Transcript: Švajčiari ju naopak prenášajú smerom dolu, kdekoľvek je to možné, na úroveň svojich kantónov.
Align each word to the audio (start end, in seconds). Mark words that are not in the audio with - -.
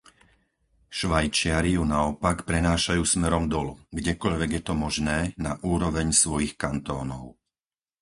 Švajčiari 0.99 1.71
ju 1.77 1.83
naopak 1.93 2.37
prenášajú 2.49 3.03
smerom 3.13 3.43
dolu, 3.55 3.73
kdekoľvek 3.97 4.49
je 4.57 4.61
to 4.67 4.73
možné, 4.83 5.17
na 5.45 5.51
úroveň 5.73 6.07
svojich 6.21 6.53
kantónov. 6.63 7.23